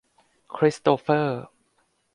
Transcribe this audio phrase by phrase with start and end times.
[0.55, 1.43] คริสโตเฟอร์